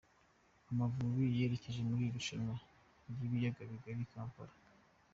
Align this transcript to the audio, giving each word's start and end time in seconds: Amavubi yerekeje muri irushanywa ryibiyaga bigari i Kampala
Amavubi 0.71 1.23
yerekeje 1.37 1.81
muri 1.89 2.03
irushanywa 2.05 2.55
ryibiyaga 3.11 3.61
bigari 3.71 4.01
i 4.05 4.09
Kampala 4.13 4.53